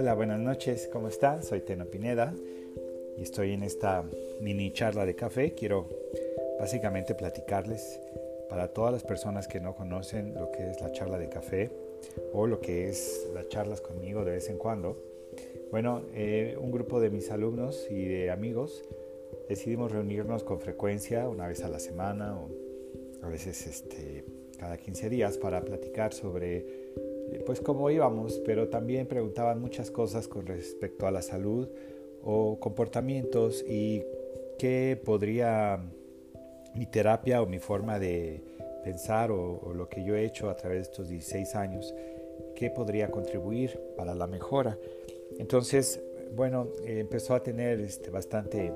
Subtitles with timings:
[0.00, 1.42] Hola, buenas noches, ¿cómo están?
[1.42, 2.32] Soy Teno Pineda
[3.16, 4.04] y estoy en esta
[4.40, 5.54] mini charla de café.
[5.54, 5.88] Quiero
[6.56, 7.98] básicamente platicarles
[8.48, 11.72] para todas las personas que no conocen lo que es la charla de café
[12.32, 15.02] o lo que es las charlas conmigo de vez en cuando.
[15.72, 18.84] Bueno, eh, un grupo de mis alumnos y de amigos
[19.48, 22.48] decidimos reunirnos con frecuencia, una vez a la semana o
[23.22, 24.24] a veces este,
[24.60, 26.94] cada 15 días, para platicar sobre
[27.46, 31.68] pues cómo íbamos, pero también preguntaban muchas cosas con respecto a la salud
[32.22, 34.04] o comportamientos y
[34.58, 35.80] qué podría
[36.74, 38.42] mi terapia o mi forma de
[38.84, 41.94] pensar o, lo que yo he hecho a través de estos 16 años,
[42.54, 44.78] qué podría contribuir para la mejora.
[45.38, 46.00] Entonces,
[46.34, 48.72] bueno, empezó a tener este, bastante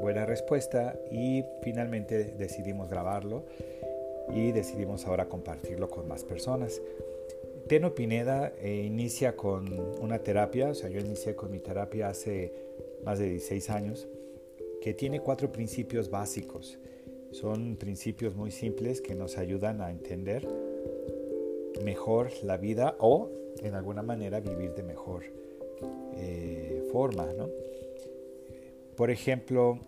[0.00, 3.44] buena respuesta y finalmente decidimos grabarlo
[4.34, 6.80] y decidimos ahora compartirlo con más personas.
[7.68, 9.66] Teno Pineda eh, inicia con
[10.00, 12.52] una terapia, o sea, yo inicié con mi terapia hace
[13.04, 14.08] más de 16 años,
[14.80, 16.78] que tiene cuatro principios básicos.
[17.32, 20.46] Son principios muy simples que nos ayudan a entender
[21.84, 25.24] mejor la vida o, en alguna manera, vivir de mejor
[26.14, 27.26] eh, forma.
[27.36, 27.48] ¿no?
[28.96, 29.80] Por ejemplo,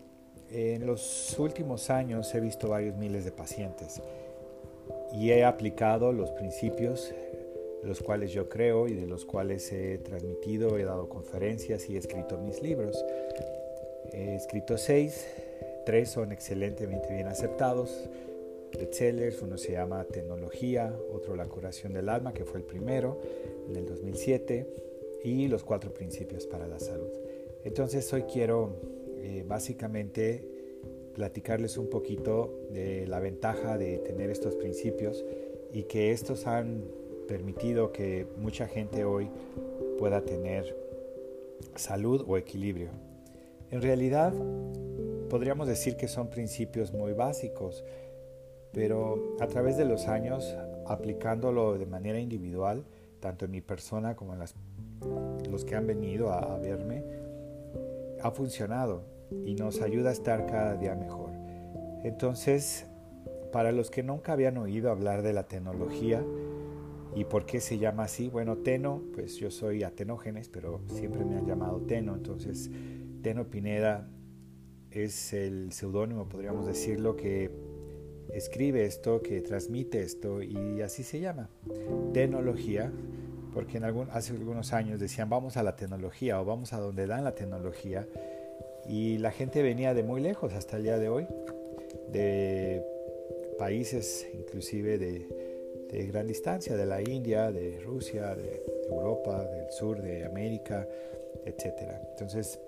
[0.50, 4.02] en los últimos años he visto varios miles de pacientes
[5.12, 7.14] y he aplicado los principios
[7.82, 11.98] los cuales yo creo y de los cuales he transmitido, he dado conferencias y he
[11.98, 13.04] escrito mis libros.
[14.12, 15.26] He escrito seis,
[15.84, 18.08] tres son excelentemente bien aceptados,
[18.72, 23.20] bestsellers, uno se llama Tecnología, otro La curación del alma, que fue el primero
[23.68, 24.66] en el 2007,
[25.24, 27.10] y Los cuatro principios para la salud.
[27.64, 28.76] Entonces hoy quiero
[29.18, 30.44] eh, básicamente
[31.14, 35.24] platicarles un poquito de la ventaja de tener estos principios
[35.72, 36.84] y que estos han
[37.28, 39.30] permitido que mucha gente hoy
[39.98, 40.74] pueda tener
[41.76, 42.88] salud o equilibrio.
[43.70, 44.32] En realidad,
[45.28, 47.84] podríamos decir que son principios muy básicos,
[48.72, 50.56] pero a través de los años,
[50.86, 52.84] aplicándolo de manera individual,
[53.20, 54.40] tanto en mi persona como en
[55.50, 57.04] los que han venido a verme,
[58.22, 59.02] ha funcionado
[59.44, 61.30] y nos ayuda a estar cada día mejor.
[62.04, 62.86] Entonces,
[63.52, 66.24] para los que nunca habían oído hablar de la tecnología
[67.14, 71.36] y por qué se llama así, bueno, Teno, pues yo soy Atenógenes, pero siempre me
[71.36, 72.70] han llamado Teno, entonces
[73.22, 74.08] Teno Pineda
[74.90, 77.50] es el seudónimo, podríamos decirlo, que
[78.32, 81.48] escribe esto, que transmite esto y así se llama.
[82.12, 82.92] Tecnología,
[83.52, 87.06] porque en algún, hace algunos años decían vamos a la tecnología o vamos a donde
[87.06, 88.06] dan la tecnología
[88.86, 91.26] y la gente venía de muy lejos hasta el día de hoy,
[92.12, 92.84] de
[93.58, 95.47] países inclusive de,
[95.88, 100.88] gran distancia, de la India, de Rusia, de Europa, del sur de América,
[101.44, 101.92] etc.
[102.10, 102.60] Entonces,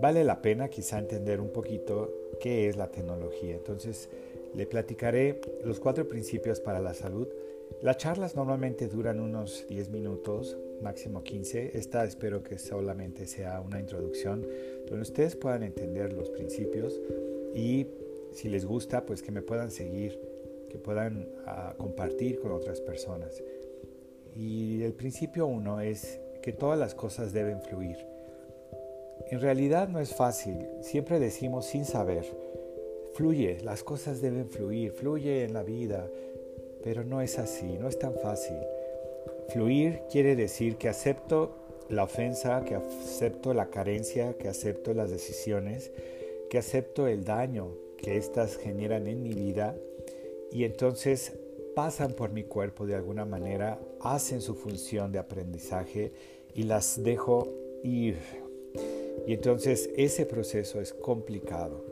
[0.00, 3.54] vale la pena quizá entender un poquito qué es la tecnología.
[3.54, 4.08] Entonces,
[4.54, 7.28] le platicaré los cuatro principios para la salud.
[7.82, 11.76] Las charlas normalmente duran unos 10 minutos, máximo 15.
[11.76, 14.46] Esta espero que solamente sea una introducción
[14.86, 17.00] donde ustedes puedan entender los principios
[17.54, 17.86] y
[18.32, 20.20] si les gusta, pues que me puedan seguir,
[20.74, 23.40] que puedan ah, compartir con otras personas.
[24.34, 27.96] Y el principio uno es que todas las cosas deben fluir.
[29.30, 32.24] En realidad no es fácil, siempre decimos sin saber,
[33.12, 36.08] fluye, las cosas deben fluir, fluye en la vida,
[36.82, 38.56] pero no es así, no es tan fácil.
[39.50, 41.54] Fluir quiere decir que acepto
[41.88, 45.92] la ofensa, que acepto la carencia, que acepto las decisiones,
[46.50, 49.76] que acepto el daño que éstas generan en mi vida
[50.54, 51.32] y entonces
[51.74, 56.12] pasan por mi cuerpo de alguna manera, hacen su función de aprendizaje
[56.54, 57.48] y las dejo
[57.82, 58.16] ir.
[59.26, 61.84] Y entonces ese proceso es complicado.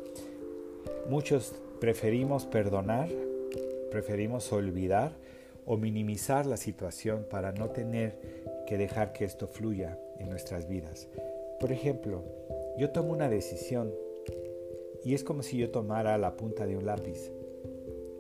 [1.09, 3.09] Muchos preferimos perdonar,
[3.91, 5.17] preferimos olvidar
[5.67, 8.17] o minimizar la situación para no tener
[8.69, 11.09] que dejar que esto fluya en nuestras vidas.
[11.59, 12.23] Por ejemplo,
[12.79, 13.93] yo tomo una decisión
[15.05, 17.33] y es como si yo tomara la punta de un lápiz.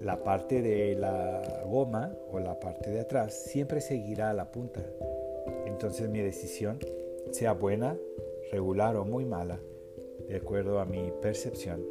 [0.03, 4.85] La parte de la goma o la parte de atrás siempre seguirá a la punta.
[5.67, 6.79] Entonces mi decisión,
[7.31, 7.97] sea buena,
[8.51, 9.61] regular o muy mala,
[10.29, 11.85] de acuerdo a mi percepción,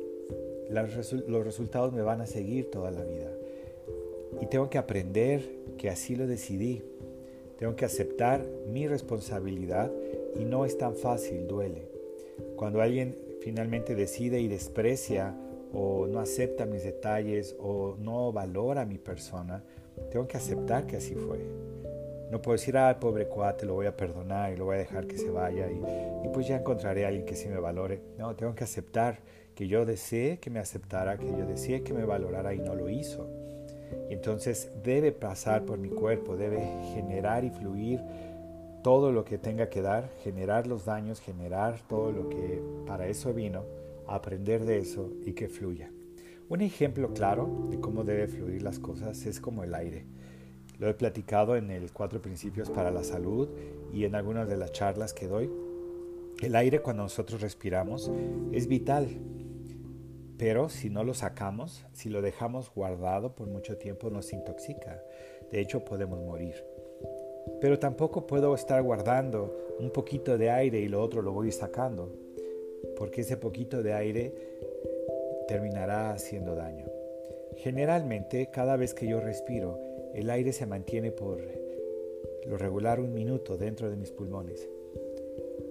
[0.70, 3.32] los resultados me van a seguir toda la vida.
[4.42, 5.42] Y tengo que aprender
[5.78, 6.84] que así lo decidí.
[7.58, 9.92] Tengo que aceptar mi responsabilidad
[10.40, 11.84] y no es tan fácil, duele.
[12.56, 15.34] Cuando alguien finalmente decide y desprecia
[15.74, 19.64] o no acepta mis detalles o no valora mi persona,
[20.10, 21.40] tengo que aceptar que así fue.
[22.32, 25.06] No puedo decir, ah, pobre cuate, lo voy a perdonar y lo voy a dejar
[25.06, 25.82] que se vaya y,
[26.26, 28.02] y pues ya encontraré a alguien que sí me valore.
[28.18, 29.20] No, tengo que aceptar
[29.56, 32.90] que yo deseé que me aceptara, que yo deseé que me valorara y no lo
[32.90, 33.28] hizo.
[34.10, 36.62] Y entonces debe pasar por mi cuerpo, debe
[36.94, 38.02] generar y fluir
[38.82, 43.34] todo lo que tenga que dar, generar los daños, generar todo lo que para eso
[43.34, 43.64] vino,
[44.08, 45.92] aprender de eso y que fluya.
[46.50, 50.06] Un ejemplo claro de cómo debe fluir las cosas es como el aire.
[50.80, 53.50] Lo he platicado en el cuatro principios para la salud
[53.94, 55.50] y en algunas de las charlas que doy.
[56.42, 58.12] El aire cuando nosotros respiramos
[58.52, 59.08] es vital,
[60.42, 65.00] pero si no lo sacamos, si lo dejamos guardado por mucho tiempo, nos intoxica.
[65.52, 66.56] De hecho, podemos morir.
[67.62, 72.12] Pero tampoco puedo estar guardando un poquito de aire y lo otro lo voy sacando,
[73.02, 74.32] porque ese poquito de aire
[75.48, 76.86] terminará haciendo daño.
[77.56, 79.80] Generalmente, cada vez que yo respiro,
[80.14, 81.42] el aire se mantiene por
[82.46, 84.70] lo regular un minuto dentro de mis pulmones.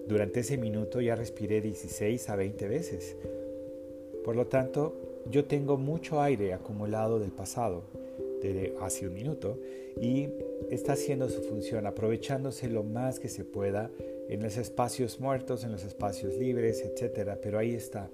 [0.09, 3.17] Durante ese minuto ya respiré 16 a 20 veces
[4.25, 4.95] por lo tanto,
[5.31, 7.85] yo tengo mucho aire acumulado del pasado,
[8.43, 9.59] de hace un minuto,
[10.01, 10.29] y
[10.71, 13.91] está haciendo su función, aprovechándose lo más que se pueda
[14.29, 17.37] en los espacios muertos, en los espacios libres, etc.
[17.43, 18.09] Pero ahí está.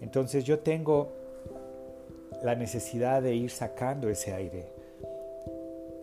[0.00, 1.12] Entonces yo tengo
[2.44, 4.66] la necesidad de ir sacando ese aire.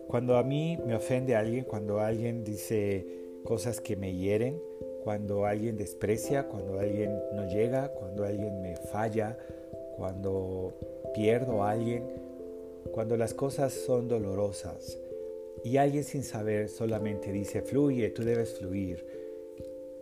[0.08, 3.06] Cuando a mí me ofende alguien, cuando alguien dice
[3.44, 4.60] cosas que me hieren,
[5.04, 9.38] cuando alguien desprecia, cuando alguien no llega, cuando alguien me falla,
[9.96, 10.74] cuando
[11.14, 12.04] pierdo a alguien,
[12.92, 14.98] cuando las cosas son dolorosas
[15.64, 19.04] y alguien sin saber solamente dice, fluye, tú debes fluir,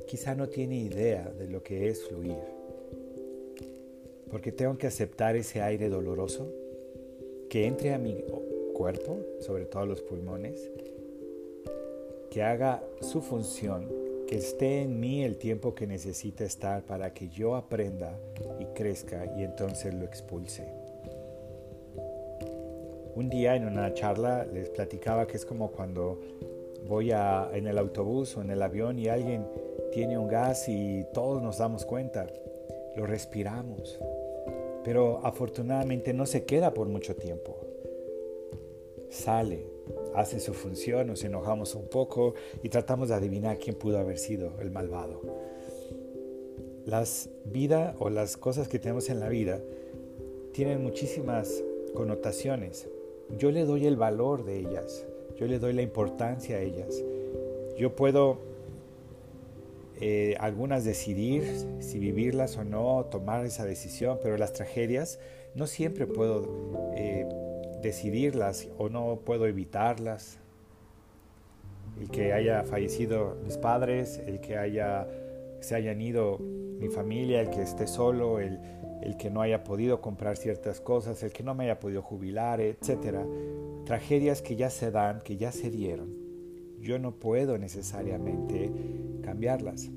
[0.06, 2.36] quizá no tiene idea de lo que es fluir.
[4.30, 6.52] Porque tengo que aceptar ese aire doloroso
[7.48, 8.24] que entre a mi
[8.74, 10.70] cuerpo, sobre todo a los pulmones,
[12.30, 13.88] que haga su función
[14.28, 18.20] que esté en mí el tiempo que necesita estar para que yo aprenda
[18.60, 20.77] y crezca y entonces lo expulse.
[23.18, 26.20] Un día en una charla les platicaba que es como cuando
[26.86, 29.44] voy en el autobús o en el avión y alguien
[29.90, 32.28] tiene un gas y todos nos damos cuenta,
[32.94, 33.98] lo respiramos,
[34.84, 37.58] pero afortunadamente no se queda por mucho tiempo,
[39.10, 39.66] sale,
[40.14, 44.52] hace su función, nos enojamos un poco y tratamos de adivinar quién pudo haber sido
[44.60, 45.22] el malvado.
[46.84, 49.60] Las vidas o las cosas que tenemos en la vida
[50.52, 51.64] tienen muchísimas
[51.96, 52.88] connotaciones.
[53.36, 57.04] Yo le doy el valor de ellas, yo le doy la importancia a ellas.
[57.76, 58.38] Yo puedo
[60.00, 61.44] eh, algunas decidir
[61.80, 65.18] si vivirlas o no, tomar esa decisión, pero las tragedias
[65.54, 67.26] no siempre puedo eh,
[67.82, 70.38] decidirlas o no puedo evitarlas.
[72.00, 75.08] El que haya fallecido mis padres, el que haya,
[75.60, 78.60] se hayan ido mi familia, el que esté solo, el,
[79.02, 82.60] el que no haya podido comprar ciertas cosas, el que no me haya podido jubilar,
[82.60, 83.26] etcétera.
[83.84, 86.14] Tragedias que ya se dan, que ya se dieron.
[86.80, 88.70] Yo no puedo necesariamente
[89.22, 89.90] cambiarlas,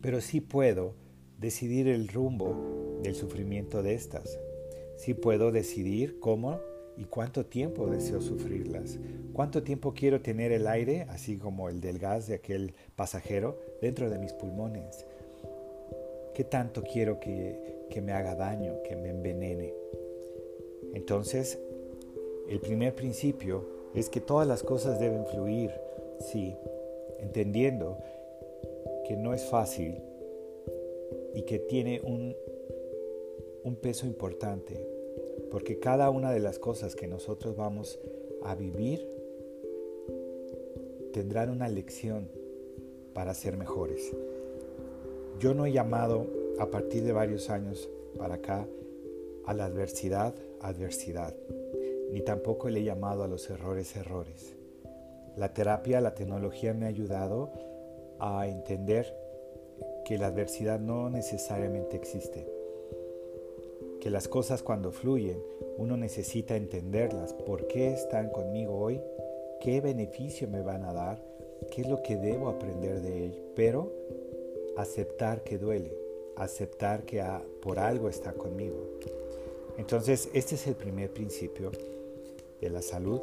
[0.00, 0.94] pero sí puedo
[1.38, 4.38] decidir el rumbo del sufrimiento de estas.
[4.96, 6.60] Si puedo decidir cómo
[6.96, 8.98] y cuánto tiempo deseo sufrirlas.
[9.32, 14.08] Cuánto tiempo quiero tener el aire, así como el del gas de aquel pasajero, dentro
[14.08, 15.04] de mis pulmones.
[16.36, 19.72] ¿Qué tanto quiero que, que me haga daño, que me envenene?
[20.92, 21.58] Entonces,
[22.48, 23.64] el primer principio
[23.94, 25.70] es que todas las cosas deben fluir,
[26.20, 26.54] sí,
[27.20, 27.96] entendiendo
[29.08, 29.94] que no es fácil
[31.34, 32.36] y que tiene un
[33.66, 34.86] un peso importante,
[35.50, 37.98] porque cada una de las cosas que nosotros vamos
[38.44, 39.04] a vivir
[41.12, 42.28] tendrán una lección
[43.12, 44.12] para ser mejores.
[45.38, 46.26] Yo no he llamado
[46.58, 47.88] a partir de varios años
[48.18, 48.66] para acá
[49.44, 51.34] a la adversidad adversidad,
[52.10, 54.54] ni tampoco le he llamado a los errores errores.
[55.36, 57.50] La terapia, la tecnología me ha ayudado
[58.18, 59.14] a entender
[60.04, 62.56] que la adversidad no necesariamente existe
[64.06, 65.36] que las cosas cuando fluyen
[65.78, 69.00] uno necesita entenderlas, por qué están conmigo hoy,
[69.60, 71.20] qué beneficio me van a dar,
[71.72, 73.92] qué es lo que debo aprender de ello, pero
[74.76, 75.96] aceptar que duele,
[76.36, 77.22] aceptar que
[77.60, 78.76] por algo está conmigo.
[79.78, 81.70] Entonces, este es el primer principio
[82.60, 83.20] de la salud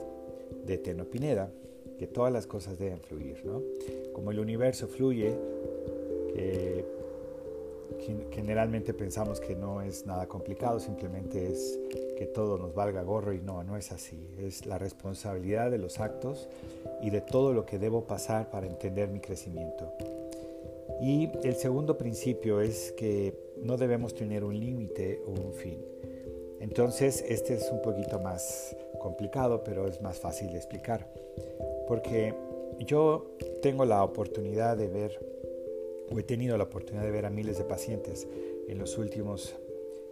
[0.65, 1.51] de Teno Pineda,
[1.97, 3.61] que todas las cosas deben fluir, ¿no?
[4.13, 5.33] Como el universo fluye,
[6.33, 11.79] que generalmente pensamos que no es nada complicado, simplemente es
[12.17, 14.27] que todo nos valga gorro y no, no es así.
[14.39, 16.49] Es la responsabilidad de los actos
[17.01, 19.91] y de todo lo que debo pasar para entender mi crecimiento.
[21.03, 25.83] Y el segundo principio es que no debemos tener un límite o un fin.
[26.61, 31.11] Entonces, este es un poquito más complicado, pero es más fácil de explicar.
[31.89, 32.33] Porque
[32.79, 35.19] yo tengo la oportunidad de ver,
[36.09, 38.25] o he tenido la oportunidad de ver a miles de pacientes
[38.69, 39.57] en los últimos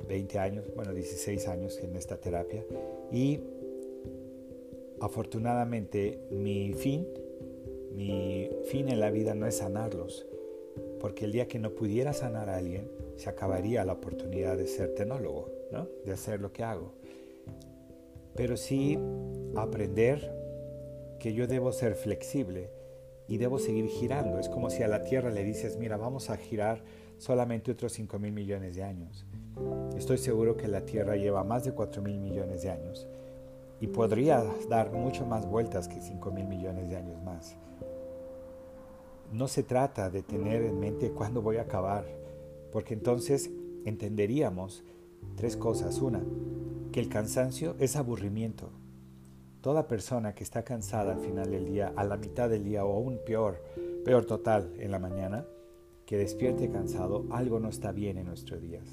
[0.09, 2.65] 20 años, bueno, 16 años en esta terapia,
[3.13, 3.39] y
[4.99, 7.07] afortunadamente mi fin,
[7.95, 10.27] mi fin en la vida no es sanarlos,
[11.01, 14.93] porque el día que no pudiera sanar a alguien, se acabaría la oportunidad de ser
[14.93, 15.87] tenólogo, ¿no?
[16.05, 16.93] de hacer lo que hago.
[18.35, 18.99] Pero sí
[19.55, 20.31] aprender
[21.19, 22.69] que yo debo ser flexible
[23.27, 24.39] y debo seguir girando.
[24.39, 26.83] Es como si a la Tierra le dices, mira, vamos a girar
[27.17, 29.25] solamente otros 5 mil millones de años.
[29.97, 33.07] Estoy seguro que la Tierra lleva más de 4 mil millones de años
[33.79, 37.55] y podría dar mucho más vueltas que 5 mil millones de años más.
[39.31, 42.05] No se trata de tener en mente cuándo voy a acabar,
[42.71, 43.49] porque entonces
[43.85, 44.83] entenderíamos
[45.35, 46.01] tres cosas.
[46.01, 46.21] Una,
[46.91, 48.69] que el cansancio es aburrimiento.
[49.61, 52.93] Toda persona que está cansada al final del día, a la mitad del día o
[52.93, 53.63] aún peor,
[54.03, 55.45] peor total en la mañana,
[56.05, 58.85] que despierte cansado, algo no está bien en nuestros días.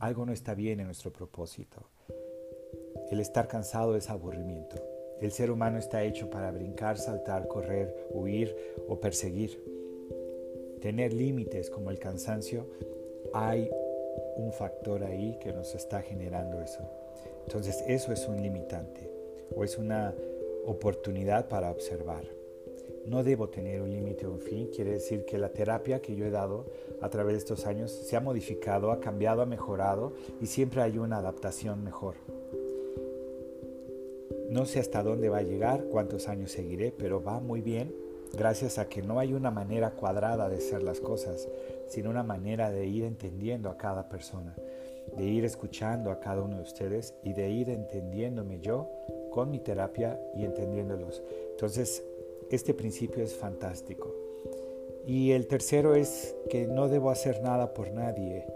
[0.00, 1.88] Algo no está bien en nuestro propósito.
[3.10, 4.95] El estar cansado es aburrimiento.
[5.20, 8.54] El ser humano está hecho para brincar, saltar, correr, huir
[8.86, 9.62] o perseguir.
[10.80, 12.66] Tener límites como el cansancio,
[13.32, 13.70] hay
[14.36, 16.80] un factor ahí que nos está generando eso.
[17.46, 19.10] Entonces eso es un limitante
[19.54, 20.14] o es una
[20.66, 22.24] oportunidad para observar.
[23.06, 26.26] No debo tener un límite o un fin, quiere decir que la terapia que yo
[26.26, 26.66] he dado
[27.00, 30.98] a través de estos años se ha modificado, ha cambiado, ha mejorado y siempre hay
[30.98, 32.16] una adaptación mejor.
[34.56, 37.94] No sé hasta dónde va a llegar, cuántos años seguiré, pero va muy bien
[38.32, 41.46] gracias a que no hay una manera cuadrada de hacer las cosas,
[41.88, 44.56] sino una manera de ir entendiendo a cada persona
[45.14, 48.90] de ir escuchando a cada uno de ustedes y de ir entendiéndome yo
[49.30, 51.22] con mi terapia y entendiéndolos.
[51.50, 52.02] Entonces,
[52.50, 54.14] este principio es fantástico.
[55.06, 58.46] Y el tercero es que no debo hacer nada por nadie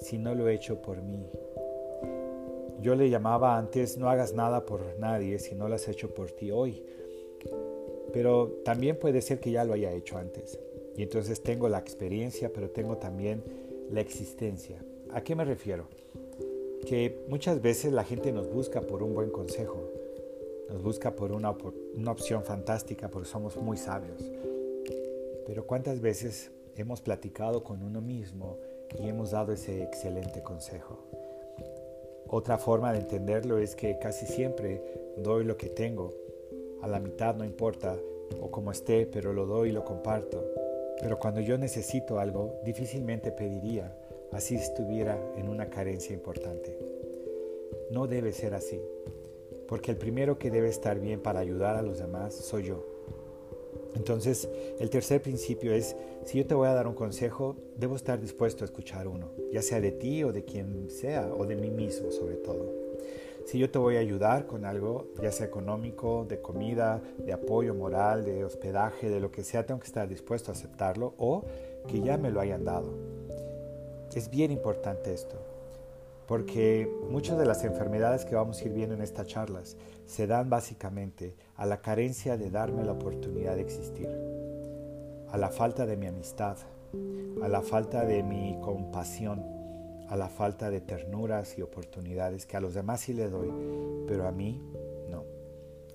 [0.00, 1.30] si no lo he hecho por mí.
[2.84, 6.32] Yo le llamaba antes, no hagas nada por nadie si no lo has hecho por
[6.32, 6.84] ti hoy.
[8.12, 10.60] Pero también puede ser que ya lo haya hecho antes.
[10.94, 13.42] Y entonces tengo la experiencia, pero tengo también
[13.90, 14.84] la existencia.
[15.14, 15.88] ¿A qué me refiero?
[16.86, 19.90] Que muchas veces la gente nos busca por un buen consejo,
[20.68, 21.56] nos busca por una,
[21.94, 24.30] una opción fantástica porque somos muy sabios.
[25.46, 28.58] Pero ¿cuántas veces hemos platicado con uno mismo
[29.02, 31.23] y hemos dado ese excelente consejo?
[32.36, 34.82] Otra forma de entenderlo es que casi siempre
[35.16, 36.12] doy lo que tengo.
[36.82, 37.96] A la mitad no importa
[38.40, 40.44] o como esté, pero lo doy y lo comparto.
[41.00, 43.96] Pero cuando yo necesito algo, difícilmente pediría
[44.32, 46.76] así estuviera en una carencia importante.
[47.92, 48.80] No debe ser así,
[49.68, 52.93] porque el primero que debe estar bien para ayudar a los demás soy yo.
[53.94, 54.48] Entonces,
[54.80, 58.64] el tercer principio es, si yo te voy a dar un consejo, debo estar dispuesto
[58.64, 62.10] a escuchar uno, ya sea de ti o de quien sea, o de mí mismo
[62.10, 62.84] sobre todo.
[63.44, 67.74] Si yo te voy a ayudar con algo, ya sea económico, de comida, de apoyo
[67.74, 71.44] moral, de hospedaje, de lo que sea, tengo que estar dispuesto a aceptarlo o
[71.86, 72.90] que ya me lo hayan dado.
[74.14, 75.36] Es bien importante esto,
[76.26, 79.76] porque muchas de las enfermedades que vamos a ir viendo en estas charlas
[80.06, 84.08] se dan básicamente a la carencia de darme la oportunidad de existir,
[85.28, 86.56] a la falta de mi amistad,
[87.42, 89.44] a la falta de mi compasión,
[90.08, 93.52] a la falta de ternuras y oportunidades que a los demás sí le doy,
[94.06, 94.62] pero a mí
[95.10, 95.24] no.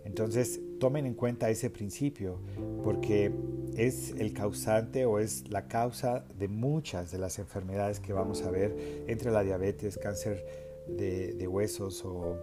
[0.04, 2.40] Entonces tomen en cuenta ese principio
[2.84, 3.32] porque
[3.78, 8.52] es el causante o es la causa de muchas de las enfermedades que vamos a
[8.52, 10.46] ver entre la diabetes, cáncer
[10.88, 12.38] de, huesos o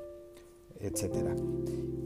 [0.81, 1.35] etcétera.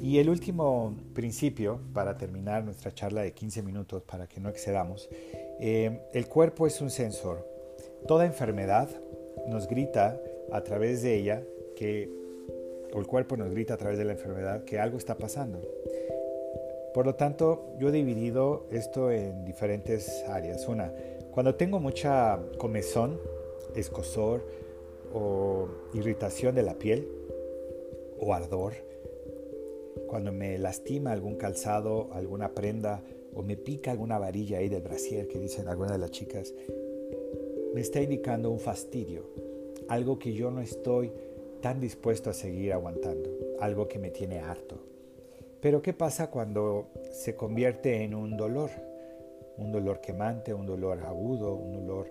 [0.03, 5.09] Y el último principio, para terminar nuestra charla de 15 minutos para que no excedamos,
[5.61, 7.47] eh, el cuerpo es un sensor.
[8.07, 8.89] Toda enfermedad
[9.49, 10.21] nos grita
[10.53, 11.43] a través de ella
[11.77, 12.11] que,
[12.93, 15.61] o el cuerpo nos grita a través de la enfermedad que algo está pasando.
[16.95, 20.67] Por lo tanto, yo he dividido esto en diferentes áreas.
[20.67, 20.93] Una,
[21.31, 23.21] cuando tengo mucha comezón,
[23.77, 24.45] escosor
[25.13, 27.09] o irritación de la piel
[28.19, 28.73] o ardor,
[30.09, 33.03] cuando me lastima algún calzado, alguna prenda
[33.35, 36.53] o me pica alguna varilla ahí del brasier que dicen algunas de las chicas,
[37.73, 39.31] me está indicando un fastidio,
[39.89, 41.13] algo que yo no estoy
[41.61, 43.31] tan dispuesto a seguir aguantando,
[43.61, 44.81] algo que me tiene harto.
[45.61, 48.71] Pero ¿qué pasa cuando se convierte en un dolor?
[49.59, 52.09] Un dolor quemante, un dolor agudo, un dolor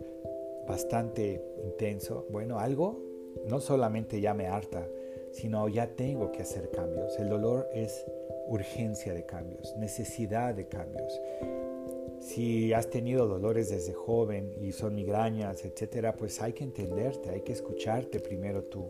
[0.67, 2.27] bastante intenso.
[2.29, 3.01] Bueno, algo
[3.47, 4.87] no solamente ya me harta,
[5.31, 7.17] sino ya tengo que hacer cambios.
[7.17, 8.05] El dolor es
[8.47, 11.19] urgencia de cambios, necesidad de cambios.
[12.19, 17.41] Si has tenido dolores desde joven y son migrañas, etcétera, pues hay que entenderte, hay
[17.41, 18.85] que escucharte primero tú.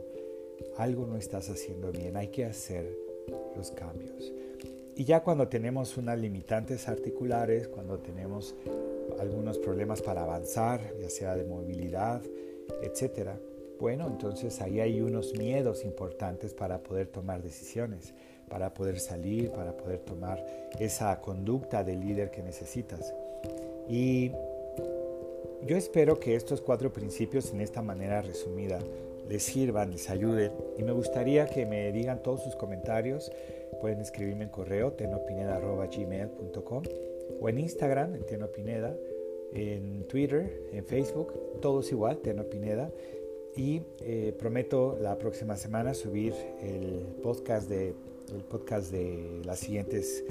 [0.78, 3.09] Algo no estás haciendo bien, hay que hacer
[3.56, 4.34] los cambios.
[4.96, 8.56] Y ya cuando tenemos unas limitantes articulares, cuando tenemos
[9.20, 12.22] algunos problemas para avanzar, ya sea de movilidad,
[12.82, 13.40] etcétera,
[13.80, 18.14] bueno, entonces ahí hay unos miedos importantes para poder tomar decisiones,
[18.50, 20.46] para poder salir, para poder tomar
[20.80, 23.14] esa conducta de líder que necesitas.
[23.88, 24.32] Y
[25.66, 28.80] yo espero que estos cuatro principios en esta manera resumida
[29.30, 30.52] les sirvan, les ayuden.
[30.78, 33.32] Y me gustaría que me digan todos sus comentarios.
[33.80, 36.84] Pueden escribirme en correo tenopineda.gmail.com
[37.40, 38.98] o en Instagram, en tenopineda,
[39.54, 42.92] en Twitter, en Facebook, todos igual, tenopineda
[43.56, 47.94] y eh, prometo la próxima semana subir el podcast de,
[48.34, 50.24] el podcast de las siguientes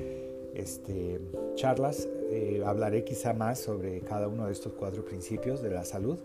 [0.54, 1.20] este,
[1.54, 2.08] charlas.
[2.30, 6.18] Eh, hablaré quizá más sobre cada uno de estos cuatro principios de la salud.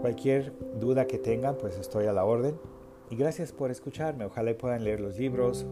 [0.00, 2.58] Cualquier duda que tengan, pues estoy a la orden.
[3.10, 4.24] Y gracias por escucharme.
[4.24, 5.66] Ojalá puedan leer los libros,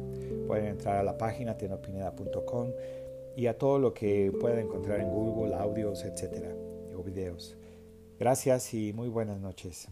[0.47, 2.69] pueden entrar a la página tenopineda.com
[3.37, 6.55] y a todo lo que puedan encontrar en Google, audios, etcétera,
[6.95, 7.57] o videos.
[8.19, 9.89] Gracias y muy buenas noches.